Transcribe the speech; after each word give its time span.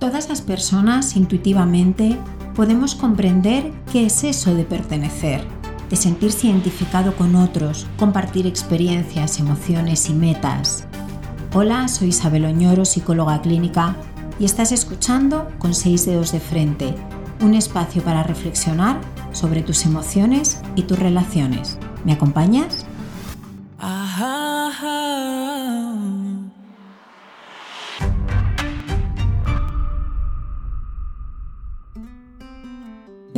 Todas 0.00 0.30
las 0.30 0.40
personas 0.40 1.14
intuitivamente 1.14 2.16
podemos 2.54 2.94
comprender 2.94 3.70
qué 3.92 4.06
es 4.06 4.24
eso 4.24 4.54
de 4.54 4.64
pertenecer, 4.64 5.44
de 5.90 5.96
sentirse 5.96 6.46
identificado 6.46 7.14
con 7.14 7.36
otros, 7.36 7.86
compartir 7.98 8.46
experiencias, 8.46 9.38
emociones 9.38 10.08
y 10.08 10.14
metas. 10.14 10.86
Hola, 11.52 11.86
soy 11.86 12.08
Isabel 12.08 12.46
Oñoro, 12.46 12.86
psicóloga 12.86 13.42
clínica, 13.42 13.94
y 14.38 14.46
estás 14.46 14.72
escuchando 14.72 15.50
Con 15.58 15.74
seis 15.74 16.06
dedos 16.06 16.32
de 16.32 16.40
frente, 16.40 16.94
un 17.42 17.54
espacio 17.54 18.02
para 18.02 18.22
reflexionar 18.22 18.98
sobre 19.32 19.60
tus 19.60 19.84
emociones 19.84 20.62
y 20.76 20.84
tus 20.84 20.98
relaciones. 20.98 21.76
¿Me 22.06 22.14
acompañas? 22.14 22.86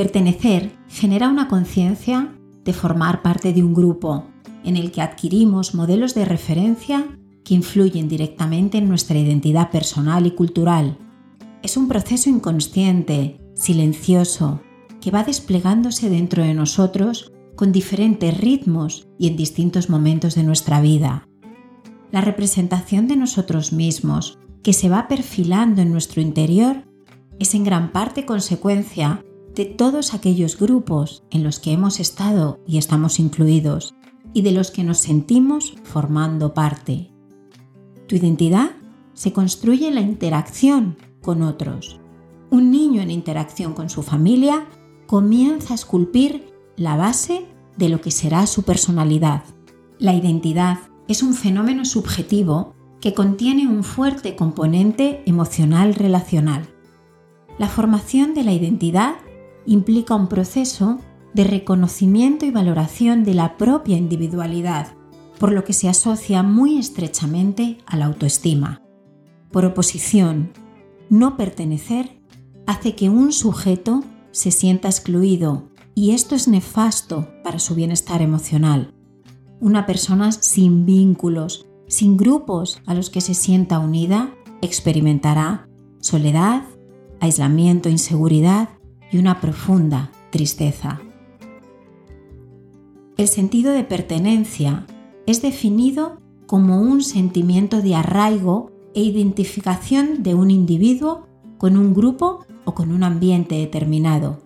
Pertenecer 0.03 0.73
genera 0.89 1.29
una 1.29 1.47
conciencia 1.47 2.37
de 2.65 2.73
formar 2.73 3.23
parte 3.23 3.53
de 3.53 3.63
un 3.63 3.73
grupo 3.73 4.27
en 4.65 4.77
el 4.77 4.91
que 4.91 5.01
adquirimos 5.01 5.77
modelos 5.77 6.13
de 6.17 6.25
referencia 6.25 7.07
que 7.45 7.55
influyen 7.55 8.09
directamente 8.09 8.79
en 8.79 8.89
nuestra 8.89 9.17
identidad 9.17 9.71
personal 9.71 10.27
y 10.27 10.33
cultural. 10.33 10.99
Es 11.63 11.77
un 11.77 11.87
proceso 11.87 12.29
inconsciente, 12.29 13.39
silencioso, 13.55 14.61
que 15.01 15.13
va 15.13 15.23
desplegándose 15.23 16.11
dentro 16.11 16.43
de 16.43 16.55
nosotros 16.55 17.31
con 17.55 17.71
diferentes 17.71 18.37
ritmos 18.37 19.07
y 19.21 19.29
en 19.29 19.37
distintos 19.37 19.89
momentos 19.89 20.35
de 20.35 20.43
nuestra 20.43 20.81
vida. 20.81 21.29
La 22.11 22.23
representación 22.23 23.07
de 23.07 23.15
nosotros 23.15 23.73
mismos 23.73 24.41
que 24.65 24.73
se 24.73 24.89
va 24.89 25.07
perfilando 25.07 25.81
en 25.81 25.93
nuestro 25.93 26.21
interior 26.21 26.89
es 27.39 27.55
en 27.55 27.63
gran 27.63 27.93
parte 27.93 28.27
consecuencia 28.27 29.23
de 29.55 29.67
todos 29.67 30.15
aquellos 30.15 30.59
grupos 30.59 31.25
en 31.31 31.45
los 31.45 31.61
que 31.61 31.73
hemos 31.73 32.01
estado 32.01 32.61
y 32.67 32.79
estamos 32.79 33.19
incluidos 33.19 33.95
y 34.33 34.43
de 34.43 34.53
los 34.53 34.71
que 34.71 34.85
nos 34.85 34.99
sentimos 34.99 35.75
formando 35.83 36.55
parte. 36.55 37.11
Tu 38.07 38.17
identidad 38.17 38.71
se 39.13 39.33
construye 39.33 39.89
en 39.89 39.95
la 39.95 40.01
interacción 40.01 40.97
con 41.21 41.43
otros. 41.43 42.01
Un 42.51 42.71
niño 42.71 43.03
en 43.03 43.11
interacción 43.11 43.75
con 43.75 43.91
su 43.91 44.03
familia 44.03 44.67
comienza 45.07 45.75
a 45.75 45.77
esculpir 45.77 46.53
la 46.77 46.97
base 46.97 47.47
de 47.77 47.89
lo 47.89 48.01
que 48.01 48.11
será 48.11 48.47
su 48.47 48.63
personalidad. 48.63 49.45
La 49.99 50.15
identidad 50.15 50.79
es 51.09 51.23
un 51.23 51.35
fenómeno 51.35 51.85
subjetivo 51.85 52.75
que 53.01 53.15
contiene 53.15 53.67
un 53.67 53.85
fuerte 53.85 54.37
componente 54.37 55.23
emocional 55.27 55.95
relacional. 55.95 56.69
La 57.59 57.69
formación 57.69 58.33
de 58.33 58.45
la 58.45 58.53
identidad 58.53 59.17
implica 59.67 60.15
un 60.15 60.29
proceso 60.29 60.99
de 61.35 61.45
reconocimiento 61.45 62.45
y 62.45 62.51
valoración 62.51 63.25
de 63.25 63.35
la 63.35 63.57
propia 63.57 63.97
individualidad, 63.97 64.95
por 65.39 65.53
lo 65.53 65.65
que 65.65 65.73
se 65.73 65.89
asocia 65.89 66.43
muy 66.43 66.79
estrechamente 66.79 67.79
a 67.87 67.97
la 67.97 68.07
autoestima. 68.07 68.83
Por 69.51 69.65
oposición, 69.65 70.53
no 71.09 71.37
pertenecer 71.37 72.21
hace 72.67 72.95
que 72.95 73.09
un 73.09 73.33
sujeto 73.33 74.05
se 74.31 74.51
sienta 74.51 74.89
excluido 74.89 75.69
y 75.95 76.13
esto 76.13 76.35
es 76.35 76.49
nefasto 76.49 77.29
para 77.45 77.59
su 77.59 77.75
bienestar 77.75 78.23
emocional. 78.23 78.95
Una 79.61 79.87
persona 79.87 80.33
sin 80.33 80.87
vínculos, 80.87 81.67
sin 81.87 82.17
grupos 82.17 82.81
a 82.87 82.95
los 82.95 83.11
que 83.11 83.21
se 83.21 83.35
sienta 83.35 83.79
unida, 83.79 84.35
experimentará 84.63 85.69
soledad, 86.01 86.65
aislamiento, 87.21 87.89
inseguridad 87.89 88.71
y 89.13 89.19
una 89.19 89.41
profunda 89.41 90.11
tristeza. 90.31 91.01
El 93.17 93.29
sentido 93.29 93.73
de 93.73 93.85
pertenencia 93.85 94.87
es 95.27 95.43
definido 95.43 96.19
como 96.47 96.81
un 96.81 97.03
sentimiento 97.03 97.83
de 97.83 97.95
arraigo 97.95 98.73
e 98.95 99.03
identificación 99.03 100.23
de 100.23 100.35
un 100.35 100.51
individuo 100.51 101.29
con 101.59 101.77
un 101.77 101.95
grupo 101.95 102.45
o 102.65 102.75
con 102.75 102.91
un 102.91 103.05
ambiente 103.05 103.55
determinado. 103.55 104.43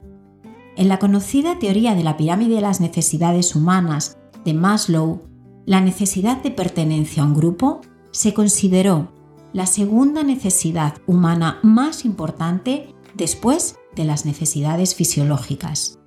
En 0.76 0.88
la 0.88 0.98
conocida 0.98 1.58
teoría 1.58 1.94
de 1.94 2.04
la 2.04 2.16
pirámide 2.16 2.56
de 2.56 2.60
las 2.60 2.80
necesidades 2.80 3.56
humanas 3.56 4.18
de 4.44 4.52
Maslow, 4.52 5.22
la 5.64 5.80
necesidad 5.80 6.42
de 6.42 6.50
pertenencia 6.50 7.22
a 7.22 7.26
un 7.26 7.34
grupo 7.34 7.80
se 8.10 8.34
consideró 8.34 9.08
la 9.52 9.66
segunda 9.66 10.22
necesidad 10.22 10.94
humana 11.06 11.58
más 11.62 12.04
importante 12.04 12.94
después 13.14 13.76
de 13.96 14.04
las 14.04 14.24
necesidades 14.24 14.94
fisiológicas. 14.94 15.98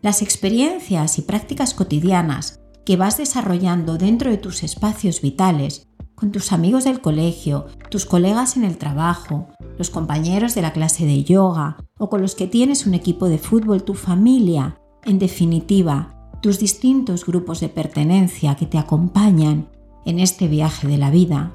Las 0.00 0.22
experiencias 0.22 1.18
y 1.18 1.22
prácticas 1.22 1.74
cotidianas 1.74 2.60
que 2.84 2.96
vas 2.96 3.18
desarrollando 3.18 3.98
dentro 3.98 4.30
de 4.30 4.38
tus 4.38 4.64
espacios 4.64 5.20
vitales, 5.20 5.86
con 6.16 6.32
tus 6.32 6.52
amigos 6.52 6.84
del 6.84 7.00
colegio, 7.00 7.66
tus 7.90 8.06
colegas 8.06 8.56
en 8.56 8.64
el 8.64 8.78
trabajo, 8.78 9.48
los 9.78 9.90
compañeros 9.90 10.54
de 10.54 10.62
la 10.62 10.72
clase 10.72 11.06
de 11.06 11.22
yoga 11.24 11.76
o 11.98 12.10
con 12.10 12.22
los 12.22 12.34
que 12.34 12.46
tienes 12.46 12.86
un 12.86 12.94
equipo 12.94 13.28
de 13.28 13.38
fútbol, 13.38 13.84
tu 13.84 13.94
familia, 13.94 14.78
en 15.04 15.18
definitiva, 15.18 16.30
tus 16.40 16.58
distintos 16.58 17.24
grupos 17.24 17.60
de 17.60 17.68
pertenencia 17.68 18.56
que 18.56 18.66
te 18.66 18.78
acompañan 18.78 19.68
en 20.04 20.18
este 20.18 20.48
viaje 20.48 20.88
de 20.88 20.98
la 20.98 21.10
vida, 21.10 21.52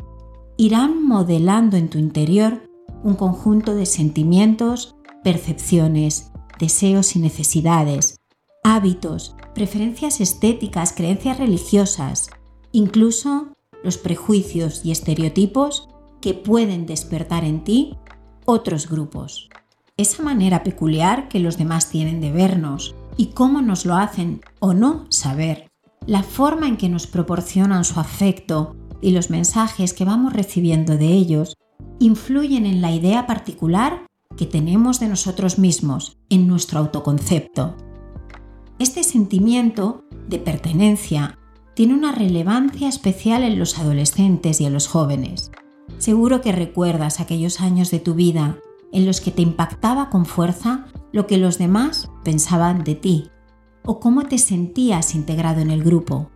irán 0.58 1.06
modelando 1.06 1.78
en 1.78 1.90
tu 1.90 1.98
interior 1.98 2.67
un 3.04 3.16
conjunto 3.16 3.76
de 3.76 3.86
sentimientos, 3.86 4.96
percepciones, 5.24 6.32
deseos 6.60 7.16
y 7.16 7.20
necesidades, 7.20 8.20
hábitos, 8.64 9.36
preferencias 9.54 10.22
estéticas, 10.22 10.94
creencias 10.94 11.38
religiosas, 11.38 12.30
incluso 12.72 13.50
los 13.84 13.98
prejuicios 13.98 14.82
y 14.84 14.92
estereotipos 14.92 15.90
que 16.22 16.34
pueden 16.34 16.86
despertar 16.86 17.44
en 17.44 17.64
ti 17.64 17.98
otros 18.46 18.90
grupos. 18.90 19.50
Esa 19.98 20.24
manera 20.24 20.64
peculiar 20.64 21.28
que 21.28 21.40
los 21.40 21.58
demás 21.58 21.90
tienen 21.90 22.22
de 22.22 22.32
vernos 22.32 22.96
y 23.18 23.28
cómo 23.28 23.62
nos 23.62 23.86
lo 23.86 23.96
hacen 23.96 24.42
o 24.60 24.74
no 24.74 25.06
saber, 25.10 25.72
la 26.06 26.24
forma 26.24 26.68
en 26.68 26.78
que 26.78 26.90
nos 26.90 27.08
proporcionan 27.08 27.84
su 27.84 28.00
afecto 28.00 28.76
y 29.02 29.12
los 29.12 29.30
mensajes 29.30 29.94
que 29.94 30.06
vamos 30.06 30.34
recibiendo 30.34 30.98
de 30.98 31.08
ellos 31.08 31.58
influyen 32.00 32.66
en 32.66 32.82
la 32.82 32.92
idea 32.92 33.28
particular 33.28 34.06
que 34.36 34.46
tenemos 34.46 35.00
de 35.00 35.08
nosotros 35.08 35.58
mismos, 35.58 36.18
en 36.30 36.48
nuestro 36.48 36.80
autoconcepto. 36.80 37.76
Este 38.80 39.04
sentimiento 39.04 40.04
de 40.28 40.40
pertenencia 40.40 41.40
tiene 41.74 41.94
una 41.94 42.12
relevancia 42.12 42.88
especial 42.88 43.44
en 43.44 43.58
los 43.58 43.80
adolescentes 43.80 44.62
y 44.62 44.66
en 44.66 44.74
los 44.74 44.88
jóvenes. 44.88 45.52
Seguro 45.98 46.42
que 46.42 46.52
recuerdas 46.52 47.20
aquellos 47.20 47.62
años 47.62 47.92
de 47.92 48.00
tu 48.00 48.14
vida 48.14 48.58
en 48.92 49.06
los 49.06 49.22
que 49.22 49.32
te 49.32 49.42
impactaba 49.42 50.10
con 50.10 50.26
fuerza 50.26 50.86
lo 51.12 51.28
que 51.28 51.38
los 51.38 51.58
demás 51.58 52.10
pensaban 52.24 52.84
de 52.84 52.96
ti 52.96 53.32
o 53.86 54.00
cómo 54.00 54.24
te 54.24 54.38
sentías 54.38 55.16
integrado 55.16 55.62
en 55.62 55.72
el 55.72 55.84
grupo. 55.84 56.30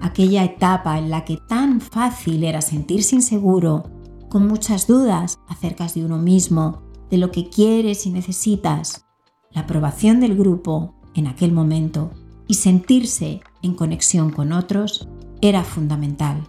Aquella 0.00 0.44
etapa 0.44 0.98
en 0.98 1.10
la 1.10 1.24
que 1.24 1.38
tan 1.48 1.80
fácil 1.80 2.44
era 2.44 2.60
sentirse 2.60 3.16
inseguro 3.16 3.84
con 4.30 4.46
muchas 4.46 4.86
dudas 4.86 5.38
acerca 5.48 5.86
de 5.88 6.04
uno 6.04 6.16
mismo, 6.16 6.82
de 7.10 7.18
lo 7.18 7.30
que 7.32 7.50
quieres 7.50 8.06
y 8.06 8.10
necesitas, 8.10 9.04
la 9.50 9.62
aprobación 9.62 10.20
del 10.20 10.36
grupo 10.36 10.94
en 11.14 11.26
aquel 11.26 11.52
momento 11.52 12.12
y 12.46 12.54
sentirse 12.54 13.40
en 13.62 13.74
conexión 13.74 14.30
con 14.30 14.52
otros 14.52 15.08
era 15.42 15.64
fundamental. 15.64 16.48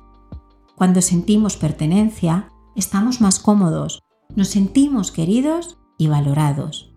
Cuando 0.75 1.02
sentimos 1.02 1.58
pertenencia, 1.58 2.50
estamos 2.75 3.19
más 3.19 3.40
cómodos, 3.40 4.03
nos 4.36 4.50
sentimos 4.50 5.12
queridos 5.12 5.78
y 5.98 6.07
valorados. 6.07 6.94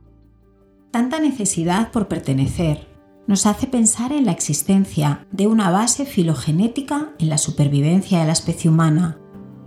Tanta 0.90 1.19
necesidad 1.19 1.90
por 1.92 2.08
pertenecer 2.08 2.92
nos 3.26 3.46
hace 3.46 3.66
pensar 3.66 4.12
en 4.12 4.26
la 4.26 4.32
existencia 4.32 5.26
de 5.32 5.46
una 5.46 5.70
base 5.70 6.04
filogenética 6.04 7.14
en 7.19 7.31
la 7.31 7.38
supervivencia 7.38 8.20
de 8.20 8.26
la 8.26 8.32
especie 8.32 8.69
humana 8.70 9.19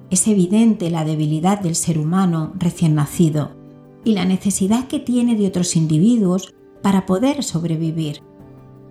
es 0.09 0.27
evidente 0.27 0.89
la 0.89 1.04
debilidad 1.04 1.59
del 1.59 1.75
ser 1.75 2.00
humano 2.00 2.54
recién 2.57 2.95
nacido 2.95 3.56
y 4.04 4.13
la 4.13 4.25
necesidad 4.25 4.88
que 4.88 5.00
tiene 5.00 5.36
de 5.36 5.48
otros 5.48 5.75
individuos 5.75 6.54
para 6.81 7.06
poder 7.06 7.44
sobrevivir. 7.44 8.21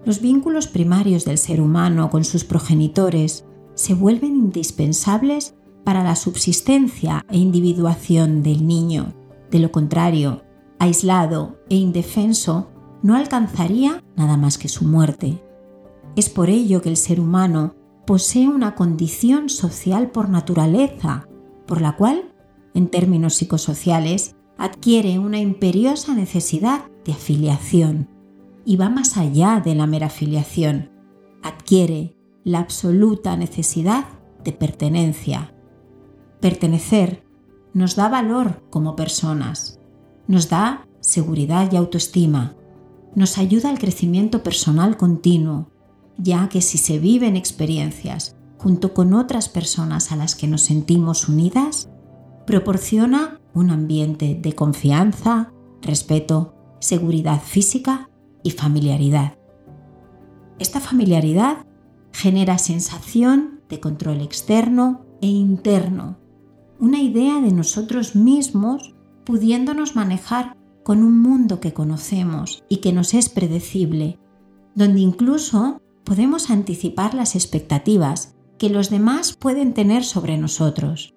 Los 0.04 0.20
vínculos 0.20 0.68
primarios 0.68 1.24
del 1.24 1.38
ser 1.38 1.60
humano 1.60 2.10
con 2.10 2.24
sus 2.24 2.44
progenitores 2.44 3.44
se 3.74 3.94
vuelven 3.94 4.36
indispensables 4.36 5.54
para 5.84 6.02
la 6.02 6.16
subsistencia 6.16 7.24
e 7.30 7.38
individuación 7.38 8.42
del 8.42 8.66
niño. 8.66 9.14
De 9.50 9.58
lo 9.58 9.70
contrario, 9.70 10.42
aislado 10.78 11.60
e 11.70 11.76
indefenso, 11.76 12.68
no 13.02 13.14
alcanzaría 13.14 14.02
nada 14.16 14.36
más 14.36 14.58
que 14.58 14.68
su 14.68 14.84
muerte. 14.84 15.42
Es 16.16 16.28
por 16.28 16.50
ello 16.50 16.82
que 16.82 16.88
el 16.88 16.96
ser 16.96 17.20
humano 17.20 17.75
posee 18.06 18.48
una 18.48 18.74
condición 18.74 19.48
social 19.48 20.10
por 20.10 20.28
naturaleza, 20.28 21.28
por 21.66 21.80
la 21.80 21.96
cual 21.96 22.32
en 22.76 22.88
términos 22.88 23.34
psicosociales, 23.36 24.36
adquiere 24.58 25.18
una 25.18 25.38
imperiosa 25.38 26.14
necesidad 26.14 26.84
de 27.06 27.12
afiliación 27.12 28.10
y 28.66 28.76
va 28.76 28.90
más 28.90 29.16
allá 29.16 29.62
de 29.64 29.74
la 29.74 29.86
mera 29.86 30.08
afiliación. 30.08 30.90
Adquiere 31.42 32.18
la 32.44 32.58
absoluta 32.58 33.34
necesidad 33.38 34.04
de 34.44 34.52
pertenencia. 34.52 35.54
Pertenecer 36.40 37.24
nos 37.72 37.96
da 37.96 38.10
valor 38.10 38.62
como 38.68 38.94
personas, 38.94 39.80
nos 40.28 40.50
da 40.50 40.86
seguridad 41.00 41.72
y 41.72 41.76
autoestima, 41.76 42.56
nos 43.14 43.38
ayuda 43.38 43.70
al 43.70 43.78
crecimiento 43.78 44.42
personal 44.42 44.98
continuo, 44.98 45.70
ya 46.18 46.48
que 46.48 46.60
si 46.60 46.78
se 46.78 46.98
viven 46.98 47.36
experiencias 47.36 48.36
junto 48.58 48.94
con 48.94 49.14
otras 49.14 49.48
personas 49.48 50.12
a 50.12 50.16
las 50.16 50.34
que 50.34 50.46
nos 50.46 50.62
sentimos 50.62 51.28
unidas, 51.28 51.88
proporciona 52.46 53.40
un 53.54 53.70
ambiente 53.70 54.38
de 54.40 54.54
confianza, 54.54 55.52
respeto, 55.82 56.54
seguridad 56.80 57.40
física 57.42 58.10
y 58.42 58.50
familiaridad. 58.52 59.36
Esta 60.58 60.80
familiaridad 60.80 61.66
genera 62.12 62.58
sensación 62.58 63.60
de 63.68 63.80
control 63.80 64.20
externo 64.20 65.04
e 65.20 65.26
interno, 65.26 66.18
una 66.78 67.00
idea 67.00 67.40
de 67.40 67.52
nosotros 67.52 68.14
mismos 68.14 68.94
pudiéndonos 69.24 69.96
manejar 69.96 70.56
con 70.84 71.02
un 71.02 71.20
mundo 71.20 71.58
que 71.60 71.72
conocemos 71.72 72.62
y 72.68 72.76
que 72.76 72.92
nos 72.92 73.12
es 73.14 73.28
predecible, 73.28 74.18
donde 74.74 75.00
incluso 75.00 75.80
podemos 76.06 76.50
anticipar 76.50 77.14
las 77.14 77.34
expectativas 77.34 78.36
que 78.58 78.70
los 78.70 78.90
demás 78.90 79.36
pueden 79.36 79.74
tener 79.74 80.04
sobre 80.04 80.38
nosotros. 80.38 81.14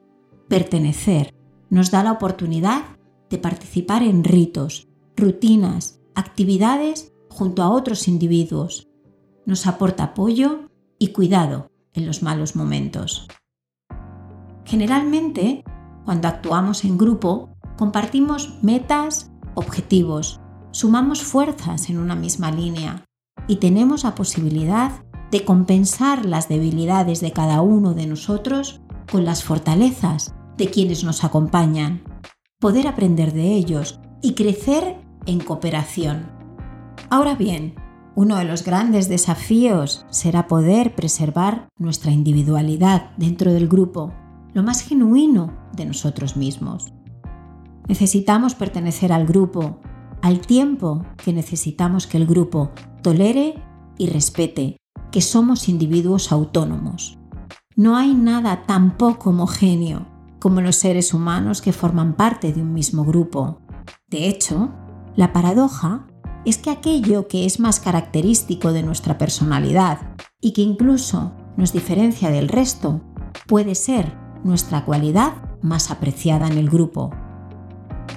Pertenecer 0.50 1.36
nos 1.70 1.92
da 1.92 2.04
la 2.04 2.12
oportunidad 2.12 2.98
de 3.30 3.38
participar 3.38 4.02
en 4.02 4.24
ritos, 4.24 4.90
rutinas, 5.16 6.02
actividades 6.16 7.14
junto 7.30 7.62
a 7.62 7.70
otros 7.70 8.08
individuos. 8.08 8.90
Nos 9.46 9.68
aporta 9.68 10.06
apoyo 10.06 10.72
y 10.98 11.10
cuidado 11.10 11.70
en 11.94 12.08
los 12.08 12.24
malos 12.24 12.56
momentos. 12.56 13.28
Generalmente, 14.66 15.64
cuando 16.04 16.28
actuamos 16.28 16.84
en 16.84 16.98
grupo, 16.98 17.52
compartimos 17.78 18.58
metas, 18.64 19.32
objetivos, 19.54 20.42
sumamos 20.72 21.22
fuerzas 21.22 21.92
en 21.92 22.00
una 22.00 22.16
misma 22.16 22.50
línea 22.52 23.06
y 23.50 23.56
tenemos 23.56 24.04
la 24.04 24.14
posibilidad 24.16 25.04
de 25.32 25.44
compensar 25.44 26.26
las 26.26 26.48
debilidades 26.48 27.20
de 27.20 27.32
cada 27.32 27.62
uno 27.62 27.96
de 27.96 28.06
nosotros 28.06 28.80
con 29.12 29.26
las 29.26 29.44
fortalezas 29.44 30.36
de 30.56 30.70
quienes 30.70 31.04
nos 31.04 31.24
acompañan, 31.24 32.04
poder 32.60 32.88
aprender 32.88 33.34
de 33.34 33.56
ellos 33.56 34.00
y 34.22 34.36
crecer 34.36 34.98
en 35.26 35.40
cooperación. 35.40 36.32
Ahora 37.10 37.34
bien, 37.34 37.74
uno 38.16 38.36
de 38.36 38.46
los 38.46 38.64
grandes 38.64 39.10
desafíos 39.10 40.06
será 40.10 40.48
poder 40.48 40.94
preservar 40.94 41.70
nuestra 41.80 42.12
individualidad 42.12 43.12
dentro 43.18 43.52
del 43.52 43.68
grupo, 43.68 44.14
lo 44.54 44.62
más 44.62 44.84
genuino 44.84 45.58
de 45.74 45.86
nosotros 45.86 46.38
mismos. 46.38 46.94
Necesitamos 47.88 48.54
pertenecer 48.54 49.12
al 49.12 49.26
grupo, 49.26 49.80
al 50.22 50.42
tiempo 50.42 51.06
que 51.24 51.34
necesitamos 51.34 52.08
que 52.08 52.18
el 52.18 52.26
grupo 52.26 52.72
tolere 53.02 53.62
y 53.98 54.08
respete 54.08 54.78
que 55.12 55.22
somos 55.22 55.70
individuos 55.70 56.32
autónomos. 56.32 57.18
No 57.76 57.96
hay 57.96 58.14
nada 58.14 58.66
tan 58.66 58.98
poco 58.98 59.30
homogéneo 59.30 60.06
como 60.40 60.62
los 60.62 60.78
seres 60.78 61.14
humanos 61.14 61.62
que 61.62 61.74
forman 61.74 62.16
parte 62.16 62.54
de 62.54 62.62
un 62.62 62.74
mismo 62.74 63.04
grupo. 63.04 63.62
De 64.08 64.28
hecho, 64.28 64.70
la 65.16 65.34
paradoja 65.34 66.08
es 66.46 66.58
que 66.58 66.70
aquello 66.70 67.28
que 67.28 67.46
es 67.46 67.60
más 67.60 67.80
característico 67.80 68.72
de 68.72 68.84
nuestra 68.84 69.18
personalidad 69.18 70.16
y 70.42 70.54
que 70.54 70.62
incluso 70.62 71.34
nos 71.58 71.74
diferencia 71.74 72.30
del 72.30 72.48
resto 72.48 73.02
puede 73.48 73.76
ser 73.76 74.18
nuestra 74.44 74.86
cualidad 74.86 75.34
más 75.62 75.92
apreciada 75.92 76.48
en 76.48 76.58
el 76.58 76.70
grupo. 76.70 77.12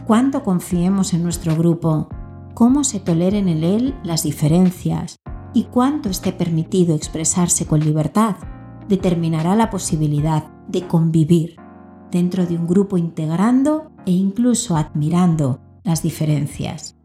Cuánto 0.07 0.43
confiemos 0.43 1.15
en 1.15 1.23
nuestro 1.23 1.55
grupo, 1.57 2.09
cómo 2.55 2.83
se 2.83 2.99
toleren 2.99 3.49
en 3.49 3.63
él 3.63 3.95
las 4.03 4.25
diferencias 4.25 5.17
y 5.55 5.65
cuánto 5.65 6.09
esté 6.09 6.33
permitido 6.33 6.95
expresarse 6.97 7.67
con 7.67 7.81
libertad 7.81 8.37
determinará 8.89 9.55
la 9.55 9.71
posibilidad 9.71 10.51
de 10.67 10.87
convivir 10.89 11.57
dentro 12.11 12.47
de 12.47 12.57
un 12.57 12.67
grupo 12.67 12.99
integrando 12.99 13.93
e 14.05 14.11
incluso 14.11 14.77
admirando 14.77 15.61
las 15.85 16.03
diferencias. 16.03 16.97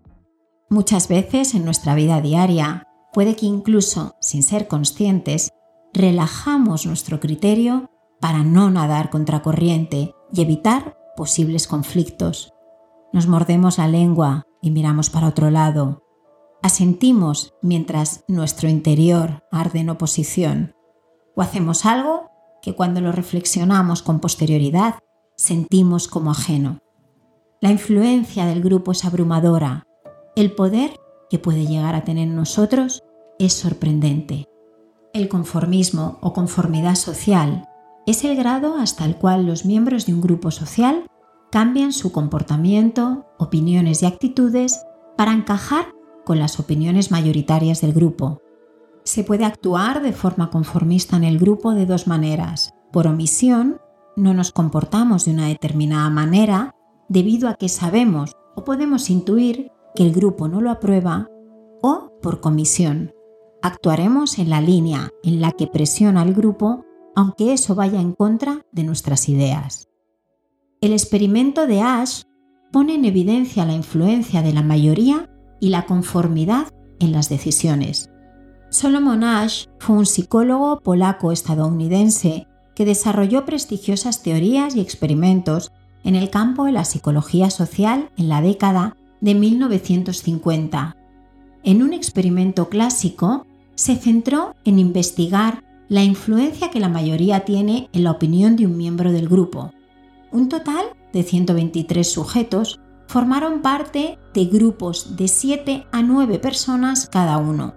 Muchas 0.70 1.08
veces 1.08 1.54
en 1.54 1.66
nuestra 1.66 1.94
vida 1.94 2.20
diaria 2.20 2.88
puede 3.14 3.36
que 3.36 3.46
incluso 3.46 4.16
sin 4.22 4.42
ser 4.42 4.68
conscientes 4.68 5.52
relajamos 5.94 6.86
nuestro 6.86 7.20
criterio 7.20 7.90
para 8.20 8.44
no 8.44 8.70
nadar 8.72 9.12
contracorriente 9.12 10.14
y 10.34 10.42
evitar 10.42 10.98
posibles 11.16 11.68
conflictos. 11.68 12.54
Nos 13.18 13.26
mordemos 13.26 13.80
la 13.80 13.88
lengua 13.88 14.46
y 14.62 14.70
miramos 14.70 15.10
para 15.10 15.28
otro 15.28 15.50
lado. 15.50 16.04
Asentimos 16.62 17.56
mientras 17.64 18.24
nuestro 18.28 18.70
interior 18.70 19.44
arde 19.52 19.80
en 19.80 19.90
oposición. 19.90 20.76
O 21.36 21.42
hacemos 21.42 21.88
algo 21.88 22.30
que 22.62 22.76
cuando 22.76 23.02
lo 23.02 23.12
reflexionamos 23.12 24.04
con 24.04 24.20
posterioridad 24.20 25.00
sentimos 25.36 26.08
como 26.08 26.30
ajeno. 26.30 26.78
La 27.60 27.72
influencia 27.72 28.46
del 28.46 28.62
grupo 28.62 28.92
es 28.92 29.04
abrumadora. 29.04 29.88
El 30.36 30.52
poder 30.52 30.92
que 31.28 31.40
puede 31.40 31.66
llegar 31.66 31.96
a 31.96 32.04
tener 32.04 32.28
nosotros 32.28 33.02
es 33.40 33.54
sorprendente. 33.54 34.46
El 35.16 35.28
conformismo 35.28 36.20
o 36.22 36.34
conformidad 36.34 36.94
social 36.94 37.68
es 38.06 38.24
el 38.24 38.36
grado 38.36 38.78
hasta 38.78 39.06
el 39.06 39.16
cual 39.16 39.48
los 39.48 39.66
miembros 39.66 40.06
de 40.06 40.14
un 40.14 40.22
grupo 40.22 40.52
social 40.52 41.08
cambian 41.52 41.94
su 41.94 42.12
comportamiento, 42.12 43.26
opiniones 43.38 44.04
y 44.04 44.06
actitudes 44.06 44.86
para 45.18 45.34
encajar 45.34 45.94
con 46.26 46.40
las 46.40 46.60
opiniones 46.60 47.12
mayoritarias 47.12 47.82
del 47.82 47.94
grupo. 47.94 48.42
Se 49.04 49.24
puede 49.24 49.46
actuar 49.46 50.02
de 50.02 50.12
forma 50.12 50.50
conformista 50.50 51.16
en 51.16 51.24
el 51.24 51.40
grupo 51.40 51.74
de 51.74 51.86
dos 51.86 52.08
maneras. 52.08 52.74
Por 52.92 53.08
omisión, 53.08 53.80
no 54.16 54.34
nos 54.34 54.52
comportamos 54.52 55.26
de 55.26 55.32
una 55.32 55.48
determinada 55.48 56.10
manera 56.10 56.76
debido 57.08 57.48
a 57.48 57.56
que 57.56 57.70
sabemos 57.70 58.34
o 58.56 58.64
podemos 58.64 59.10
intuir 59.10 59.72
que 59.96 60.04
el 60.04 60.12
grupo 60.12 60.48
no 60.48 60.60
lo 60.60 60.72
aprueba 60.72 61.30
o 61.82 62.12
por 62.22 62.42
comisión. 62.42 63.14
Actuaremos 63.62 64.40
en 64.40 64.50
la 64.50 64.62
línea 64.62 65.10
en 65.24 65.42
la 65.42 65.52
que 65.52 65.68
presiona 65.68 66.24
el 66.24 66.34
grupo 66.34 66.84
aunque 67.16 67.52
eso 67.52 67.74
vaya 67.74 68.00
en 68.00 68.14
contra 68.14 68.64
de 68.72 68.84
nuestras 68.84 69.28
ideas. 69.28 69.87
El 70.88 70.94
experimento 70.94 71.68
de 71.68 71.82
Ash 71.82 72.22
pone 72.72 72.96
en 72.96 73.04
evidencia 73.04 73.66
la 73.66 73.74
influencia 73.74 74.42
de 74.42 74.54
la 74.54 74.62
mayoría 74.62 75.30
y 75.60 75.68
la 75.68 75.86
conformidad 75.86 76.68
en 77.02 77.12
las 77.12 77.28
decisiones. 77.28 78.10
Solomon 78.70 79.26
Ash 79.26 79.66
fue 79.80 79.98
un 79.98 80.06
psicólogo 80.06 80.80
polaco-estadounidense 80.80 82.48
que 82.74 82.86
desarrolló 82.86 83.44
prestigiosas 83.44 84.24
teorías 84.24 84.78
y 84.78 84.80
experimentos 84.80 85.74
en 86.06 86.16
el 86.16 86.30
campo 86.30 86.64
de 86.64 86.72
la 86.72 86.86
psicología 86.86 87.50
social 87.50 88.10
en 88.16 88.30
la 88.30 88.42
década 88.42 88.96
de 89.20 89.36
1950. 89.36 90.96
En 91.64 91.84
un 91.84 91.92
experimento 91.92 92.70
clásico, 92.70 93.46
se 93.76 93.98
centró 93.98 94.56
en 94.64 94.80
investigar 94.80 95.66
la 95.90 96.06
influencia 96.06 96.70
que 96.70 96.80
la 96.80 96.88
mayoría 96.88 97.42
tiene 97.44 97.90
en 97.92 98.06
la 98.06 98.12
opinión 98.12 98.56
de 98.56 98.68
un 98.68 98.78
miembro 98.78 99.12
del 99.12 99.28
grupo. 99.28 99.74
Un 100.38 100.50
total 100.50 100.86
de 101.14 101.24
123 101.24 102.08
sujetos 102.08 102.80
formaron 103.08 103.64
parte 103.64 104.20
de 104.36 104.46
grupos 104.46 105.18
de 105.18 105.28
7 105.28 105.88
a 105.92 106.04
9 106.04 106.38
personas 106.38 107.10
cada 107.12 107.40
uno. 107.40 107.74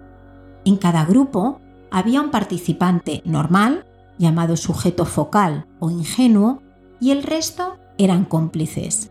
En 0.63 0.77
cada 0.77 1.03
grupo 1.05 1.59
había 1.89 2.21
un 2.21 2.29
participante 2.29 3.23
normal, 3.25 3.87
llamado 4.19 4.57
sujeto 4.57 5.05
focal 5.05 5.65
o 5.79 5.89
ingenuo, 5.89 6.61
y 6.99 7.09
el 7.09 7.23
resto 7.23 7.79
eran 7.97 8.25
cómplices. 8.25 9.09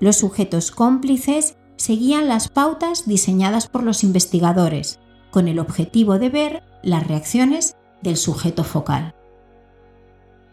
Los 0.00 0.16
sujetos 0.16 0.70
cómplices 0.70 1.58
seguían 1.76 2.28
las 2.28 2.48
pautas 2.48 3.06
diseñadas 3.06 3.68
por 3.68 3.82
los 3.82 4.02
investigadores, 4.04 5.00
con 5.30 5.48
el 5.48 5.58
objetivo 5.58 6.18
de 6.18 6.30
ver 6.30 6.62
las 6.82 7.06
reacciones 7.06 7.76
del 8.00 8.16
sujeto 8.16 8.64
focal. 8.64 9.14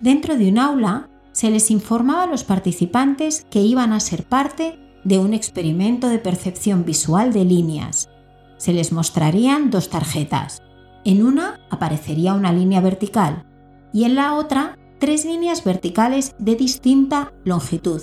Dentro 0.01 0.35
de 0.35 0.49
un 0.49 0.59
aula 0.59 1.09
se 1.37 1.51
les 1.51 1.69
informaba 1.69 2.23
a 2.23 2.25
los 2.25 2.43
participantes 2.43 3.45
que 3.51 3.61
iban 3.61 3.93
a 3.93 3.99
ser 3.99 4.23
parte 4.23 4.79
de 5.03 5.19
un 5.19 5.35
experimento 5.35 6.09
de 6.09 6.17
percepción 6.17 6.83
visual 6.83 7.31
de 7.31 7.45
líneas. 7.45 8.09
Se 8.57 8.73
les 8.73 8.91
mostrarían 8.91 9.69
dos 9.69 9.91
tarjetas. 9.91 10.63
En 11.05 11.23
una 11.23 11.59
aparecería 11.69 12.33
una 12.33 12.51
línea 12.51 12.81
vertical 12.81 13.45
y 13.93 14.05
en 14.05 14.15
la 14.15 14.33
otra 14.33 14.79
tres 14.97 15.25
líneas 15.25 15.63
verticales 15.63 16.33
de 16.39 16.55
distinta 16.55 17.31
longitud, 17.45 18.01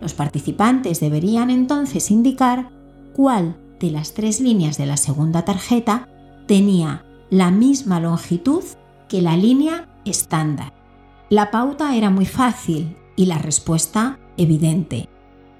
Los 0.00 0.14
participantes 0.14 0.98
deberían 0.98 1.50
entonces 1.50 2.10
indicar 2.10 2.70
cuál 3.14 3.58
de 3.80 3.90
las 3.90 4.14
tres 4.14 4.40
líneas 4.40 4.78
de 4.78 4.86
la 4.86 4.96
segunda 4.96 5.44
tarjeta 5.44 6.08
tenía 6.46 7.04
la 7.28 7.50
misma 7.50 8.00
longitud 8.00 8.64
que 9.08 9.20
la 9.20 9.36
línea 9.36 9.88
estándar. 10.06 10.72
La 11.28 11.50
pauta 11.50 11.96
era 11.96 12.08
muy 12.08 12.24
fácil 12.24 12.96
y 13.16 13.26
la 13.26 13.38
respuesta 13.38 14.20
evidente, 14.36 15.08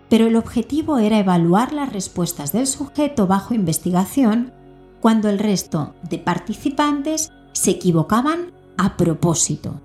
pero 0.08 0.28
el 0.28 0.36
objetivo 0.36 0.98
era 0.98 1.18
evaluar 1.18 1.72
las 1.72 1.92
respuestas 1.92 2.52
del 2.52 2.68
sujeto 2.68 3.26
bajo 3.26 3.52
investigación 3.52 4.52
cuando 5.00 5.28
el 5.28 5.40
resto 5.40 5.96
de 6.08 6.18
participantes 6.18 7.32
se 7.50 7.72
equivocaban 7.72 8.52
a 8.76 8.96
propósito. 8.96 9.80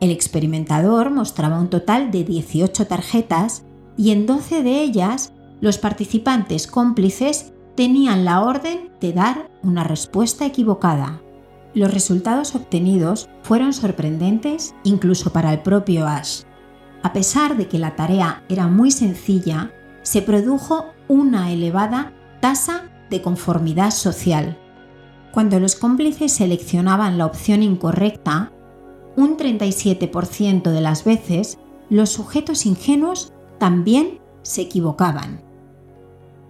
El 0.00 0.10
experimentador 0.10 1.10
mostraba 1.10 1.60
un 1.60 1.68
total 1.68 2.10
de 2.10 2.24
18 2.24 2.86
tarjetas 2.86 3.64
y 3.98 4.12
en 4.12 4.24
12 4.24 4.62
de 4.62 4.80
ellas 4.80 5.34
los 5.60 5.76
participantes 5.76 6.66
cómplices 6.66 7.52
tenían 7.74 8.24
la 8.24 8.40
orden 8.40 8.90
de 8.98 9.12
dar 9.12 9.50
una 9.62 9.84
respuesta 9.84 10.46
equivocada. 10.46 11.20
Los 11.74 11.92
resultados 11.92 12.54
obtenidos 12.54 13.28
fueron 13.42 13.72
sorprendentes 13.72 14.74
incluso 14.84 15.32
para 15.32 15.52
el 15.52 15.60
propio 15.60 16.06
Ash. 16.06 16.42
A 17.02 17.12
pesar 17.12 17.56
de 17.56 17.66
que 17.66 17.78
la 17.78 17.96
tarea 17.96 18.44
era 18.48 18.68
muy 18.68 18.90
sencilla, 18.90 19.72
se 20.02 20.22
produjo 20.22 20.86
una 21.08 21.50
elevada 21.50 22.12
tasa 22.40 22.90
de 23.10 23.22
conformidad 23.22 23.90
social. 23.90 24.58
Cuando 25.32 25.58
los 25.58 25.76
cómplices 25.76 26.32
seleccionaban 26.32 27.16
la 27.16 27.26
opción 27.26 27.62
incorrecta, 27.62 28.52
un 29.16 29.36
37% 29.36 30.70
de 30.70 30.80
las 30.80 31.04
veces 31.04 31.58
los 31.88 32.10
sujetos 32.10 32.66
ingenuos 32.66 33.32
también 33.58 34.20
se 34.42 34.62
equivocaban. 34.62 35.40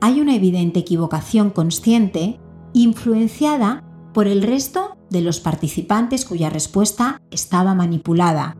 Hay 0.01 0.21
una 0.21 0.35
evidente 0.35 0.81
equivocación 0.81 1.51
consciente 1.51 2.41
influenciada 2.73 3.85
por 4.13 4.27
el 4.27 4.43
resto 4.43 4.92
de 5.13 5.21
los 5.21 5.39
participantes 5.39 6.25
cuya 6.25 6.51
respuesta 6.51 7.21
estaba 7.31 7.75
manipulada. 7.75 8.57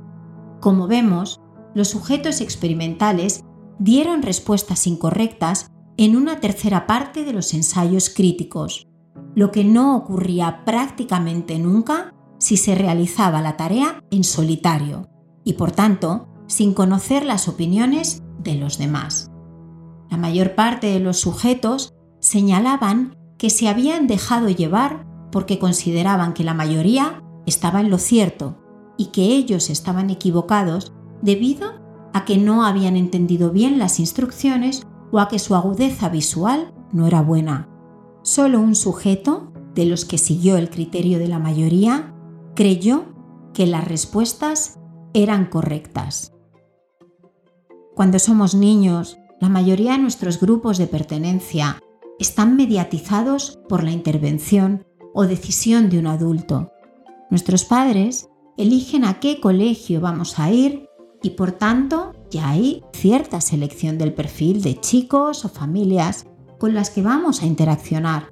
Como 0.61 0.87
vemos, 0.87 1.41
los 1.75 1.89
sujetos 1.89 2.41
experimentales 2.41 3.45
dieron 3.79 4.23
respuestas 4.23 4.87
incorrectas 4.87 5.73
en 5.97 6.15
una 6.17 6.41
tercera 6.41 6.87
parte 6.87 7.25
de 7.25 7.33
los 7.33 7.55
ensayos 7.55 8.11
críticos, 8.11 8.87
lo 9.35 9.51
que 9.51 9.65
no 9.65 9.97
ocurría 9.97 10.65
prácticamente 10.65 11.59
nunca 11.59 12.15
si 12.39 12.57
se 12.57 12.75
realizaba 12.75 13.41
la 13.41 13.57
tarea 13.57 14.05
en 14.11 14.25
solitario 14.25 15.09
y 15.45 15.55
por 15.55 15.73
tanto 15.73 16.29
sin 16.47 16.75
conocer 16.75 17.25
las 17.25 17.49
opiniones 17.49 18.23
de 18.43 18.57
los 18.57 18.79
demás. 18.79 19.31
La 20.11 20.17
mayor 20.19 20.55
parte 20.55 20.89
de 20.89 21.01
los 21.01 21.19
sujetos 21.19 21.95
señalaban 22.21 23.17
que 23.39 23.49
se 23.49 23.69
habían 23.69 24.07
dejado 24.07 24.49
llevar 24.49 25.07
porque 25.33 25.59
consideraban 25.59 26.35
que 26.35 26.45
la 26.45 26.55
mayoría 26.55 27.25
estaba 27.47 27.81
en 27.81 27.91
lo 27.91 27.99
cierto 27.99 28.59
y 28.97 29.07
que 29.07 29.35
ellos 29.35 29.71
estaban 29.71 30.11
equivocados 30.11 30.93
debido 31.23 31.83
a 32.13 32.25
que 32.25 32.37
no 32.37 32.65
habían 32.65 32.97
entendido 32.97 33.51
bien 33.51 33.79
las 33.79 33.99
instrucciones 33.99 34.87
o 35.11 35.19
a 35.19 35.29
que 35.29 35.39
su 35.39 35.57
agudeza 35.57 36.09
visual 36.09 36.73
no 36.93 37.07
era 37.07 37.23
buena. 37.23 37.69
Solo 38.23 38.61
un 38.61 38.77
sujeto, 38.77 39.49
de 39.75 39.87
los 39.87 40.05
que 40.05 40.19
siguió 40.19 40.59
el 40.59 40.69
criterio 40.69 41.19
de 41.19 41.29
la 41.29 41.39
mayoría, 41.39 42.15
creyó 42.55 43.07
que 43.55 43.67
las 43.67 43.89
respuestas 43.89 44.79
eran 45.15 45.47
correctas. 45.47 46.33
Cuando 47.95 48.19
somos 48.19 48.55
niños, 48.55 49.17
la 49.41 49.49
mayoría 49.49 49.93
de 49.93 49.99
nuestros 49.99 50.39
grupos 50.39 50.79
de 50.79 50.87
pertenencia 50.87 51.79
están 52.19 52.57
mediatizados 52.57 53.59
por 53.69 53.83
la 53.83 53.91
intervención 53.91 54.85
o 55.15 55.27
decisión 55.27 55.91
de 55.91 55.99
un 55.99 56.07
adulto. 56.07 56.73
Nuestros 57.31 57.65
padres 57.65 58.29
eligen 58.57 59.05
a 59.05 59.21
qué 59.21 59.41
colegio 59.41 60.01
vamos 60.01 60.39
a 60.39 60.51
ir 60.51 60.89
y 61.23 61.31
por 61.31 61.53
tanto 61.53 62.13
ya 62.31 62.51
hay 62.51 62.83
cierta 62.93 63.41
selección 63.41 63.99
del 63.99 64.13
perfil 64.13 64.63
de 64.63 64.81
chicos 64.81 65.45
o 65.45 65.49
familias 65.49 66.27
con 66.59 66.75
las 66.75 66.91
que 66.91 67.03
vamos 67.03 67.43
a 67.43 67.47
interaccionar. 67.47 68.31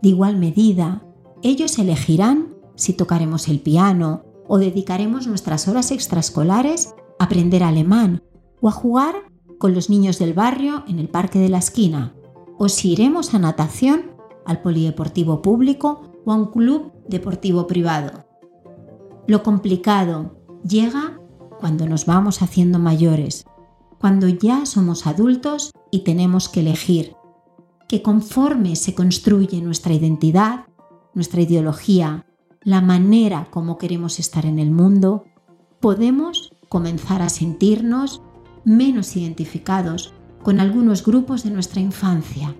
De 0.00 0.10
igual 0.10 0.36
medida, 0.36 1.04
ellos 1.42 1.78
elegirán 1.78 2.54
si 2.74 2.92
tocaremos 2.92 3.48
el 3.48 3.60
piano 3.60 4.24
o 4.48 4.58
dedicaremos 4.58 5.26
nuestras 5.26 5.68
horas 5.68 5.90
extraescolares 5.90 6.94
a 7.18 7.24
aprender 7.24 7.62
alemán 7.62 8.22
o 8.60 8.68
a 8.68 8.72
jugar 8.72 9.14
con 9.58 9.74
los 9.74 9.90
niños 9.90 10.18
del 10.18 10.34
barrio 10.34 10.84
en 10.88 10.98
el 10.98 11.08
parque 11.08 11.38
de 11.38 11.48
la 11.48 11.58
esquina, 11.58 12.14
o 12.58 12.68
si 12.68 12.92
iremos 12.92 13.34
a 13.34 13.38
natación, 13.38 14.10
al 14.44 14.60
polideportivo 14.60 15.40
público 15.40 16.11
o 16.24 16.32
a 16.32 16.36
un 16.36 16.46
club 16.46 16.92
deportivo 17.08 17.66
privado. 17.66 18.24
Lo 19.26 19.42
complicado 19.42 20.36
llega 20.66 21.20
cuando 21.60 21.86
nos 21.86 22.06
vamos 22.06 22.42
haciendo 22.42 22.78
mayores, 22.78 23.44
cuando 23.98 24.28
ya 24.28 24.66
somos 24.66 25.06
adultos 25.06 25.70
y 25.90 26.00
tenemos 26.00 26.48
que 26.48 26.60
elegir, 26.60 27.14
que 27.88 28.02
conforme 28.02 28.74
se 28.74 28.94
construye 28.94 29.60
nuestra 29.60 29.92
identidad, 29.92 30.66
nuestra 31.14 31.40
ideología, 31.40 32.26
la 32.62 32.80
manera 32.80 33.48
como 33.50 33.78
queremos 33.78 34.18
estar 34.18 34.46
en 34.46 34.58
el 34.58 34.70
mundo, 34.70 35.24
podemos 35.80 36.52
comenzar 36.68 37.22
a 37.22 37.28
sentirnos 37.28 38.22
menos 38.64 39.16
identificados 39.16 40.14
con 40.42 40.58
algunos 40.58 41.04
grupos 41.04 41.44
de 41.44 41.50
nuestra 41.50 41.80
infancia 41.80 42.56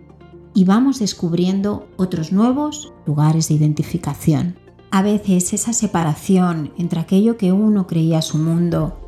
y 0.55 0.65
vamos 0.65 0.99
descubriendo 0.99 1.87
otros 1.97 2.33
nuevos 2.33 2.93
lugares 3.07 3.49
de 3.49 3.55
identificación. 3.55 4.57
A 4.91 5.03
veces 5.03 5.53
esa 5.53 5.73
separación 5.73 6.73
entre 6.77 7.01
aquello 7.01 7.37
que 7.37 7.53
uno 7.53 7.87
creía 7.87 8.21
su 8.21 8.39
mundo 8.39 8.99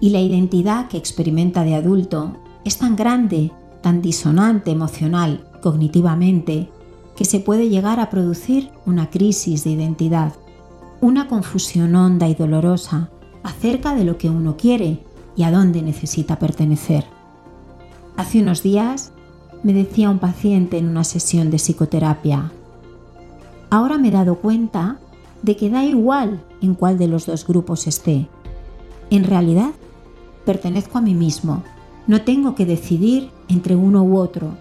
y 0.00 0.10
la 0.10 0.20
identidad 0.20 0.88
que 0.88 0.98
experimenta 0.98 1.64
de 1.64 1.74
adulto 1.74 2.36
es 2.64 2.78
tan 2.78 2.96
grande, 2.96 3.52
tan 3.82 4.02
disonante 4.02 4.70
emocional, 4.70 5.50
cognitivamente, 5.62 6.70
que 7.16 7.24
se 7.24 7.40
puede 7.40 7.68
llegar 7.68 7.98
a 7.98 8.10
producir 8.10 8.70
una 8.84 9.10
crisis 9.10 9.64
de 9.64 9.70
identidad, 9.70 10.34
una 11.00 11.28
confusión 11.28 11.94
honda 11.94 12.28
y 12.28 12.34
dolorosa 12.34 13.10
acerca 13.42 13.94
de 13.94 14.04
lo 14.04 14.18
que 14.18 14.28
uno 14.28 14.56
quiere 14.56 15.02
y 15.34 15.42
a 15.42 15.50
dónde 15.50 15.82
necesita 15.82 16.38
pertenecer. 16.38 17.04
Hace 18.16 18.40
unos 18.40 18.62
días 18.62 19.12
me 19.62 19.72
decía 19.72 20.10
un 20.10 20.18
paciente 20.18 20.78
en 20.78 20.88
una 20.88 21.04
sesión 21.04 21.50
de 21.50 21.58
psicoterapia, 21.58 22.52
ahora 23.70 23.98
me 23.98 24.08
he 24.08 24.12
dado 24.12 24.36
cuenta 24.36 24.98
de 25.42 25.56
que 25.56 25.70
da 25.70 25.84
igual 25.84 26.44
en 26.60 26.74
cuál 26.74 26.98
de 26.98 27.08
los 27.08 27.26
dos 27.26 27.46
grupos 27.46 27.86
esté. 27.86 28.28
En 29.10 29.24
realidad, 29.24 29.70
pertenezco 30.44 30.98
a 30.98 31.00
mí 31.00 31.14
mismo. 31.14 31.62
No 32.06 32.22
tengo 32.22 32.54
que 32.54 32.66
decidir 32.66 33.30
entre 33.48 33.76
uno 33.76 34.02
u 34.02 34.16
otro. 34.16 34.56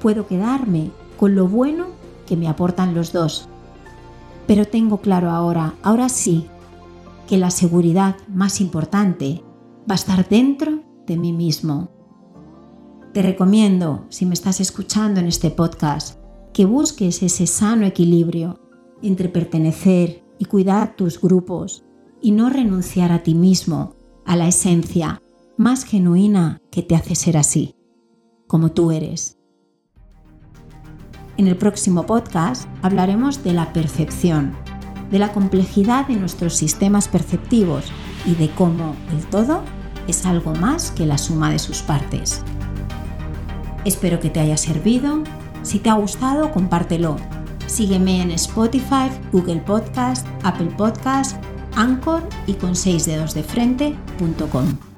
Puedo 0.00 0.26
quedarme 0.26 0.90
con 1.18 1.34
lo 1.34 1.48
bueno 1.48 1.86
que 2.26 2.36
me 2.36 2.48
aportan 2.48 2.94
los 2.94 3.12
dos. 3.12 3.48
Pero 4.46 4.66
tengo 4.66 4.98
claro 4.98 5.30
ahora, 5.30 5.74
ahora 5.82 6.08
sí, 6.08 6.46
que 7.26 7.38
la 7.38 7.50
seguridad 7.50 8.16
más 8.28 8.60
importante 8.60 9.42
va 9.88 9.94
a 9.94 9.94
estar 9.94 10.28
dentro 10.28 10.80
de 11.06 11.16
mí 11.16 11.32
mismo. 11.32 11.90
Te 13.14 13.22
recomiendo, 13.22 14.06
si 14.08 14.26
me 14.26 14.34
estás 14.34 14.60
escuchando 14.60 15.20
en 15.20 15.26
este 15.26 15.52
podcast, 15.52 16.18
que 16.52 16.64
busques 16.64 17.22
ese 17.22 17.46
sano 17.46 17.86
equilibrio 17.86 18.58
entre 19.02 19.28
pertenecer 19.28 20.24
y 20.36 20.46
cuidar 20.46 20.96
tus 20.96 21.20
grupos 21.20 21.84
y 22.20 22.32
no 22.32 22.50
renunciar 22.50 23.12
a 23.12 23.22
ti 23.22 23.36
mismo, 23.36 23.94
a 24.26 24.34
la 24.34 24.48
esencia 24.48 25.22
más 25.56 25.84
genuina 25.84 26.60
que 26.72 26.82
te 26.82 26.96
hace 26.96 27.14
ser 27.14 27.36
así, 27.36 27.76
como 28.48 28.72
tú 28.72 28.90
eres. 28.90 29.38
En 31.36 31.46
el 31.46 31.56
próximo 31.56 32.06
podcast 32.06 32.68
hablaremos 32.82 33.44
de 33.44 33.52
la 33.52 33.72
percepción, 33.72 34.56
de 35.12 35.20
la 35.20 35.32
complejidad 35.32 36.08
de 36.08 36.16
nuestros 36.16 36.56
sistemas 36.56 37.06
perceptivos 37.06 37.84
y 38.26 38.34
de 38.34 38.50
cómo 38.50 38.96
el 39.12 39.24
todo 39.26 39.62
es 40.08 40.26
algo 40.26 40.52
más 40.56 40.90
que 40.90 41.06
la 41.06 41.16
suma 41.16 41.52
de 41.52 41.60
sus 41.60 41.80
partes. 41.80 42.42
Espero 43.84 44.20
que 44.20 44.30
te 44.30 44.40
haya 44.40 44.56
servido. 44.56 45.22
Si 45.62 45.78
te 45.78 45.90
ha 45.90 45.94
gustado, 45.94 46.52
compártelo. 46.52 47.16
Sígueme 47.66 48.20
en 48.20 48.30
Spotify, 48.32 49.10
Google 49.32 49.60
Podcast, 49.60 50.26
Apple 50.42 50.70
Podcast, 50.76 51.36
Anchor 51.74 52.22
y 52.46 52.54
con 52.54 52.76
6 52.76 53.06
dedos 53.06 53.34
de 53.34 53.42
frente.com. 53.42 54.93